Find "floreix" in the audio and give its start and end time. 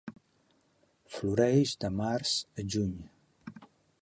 1.17-1.75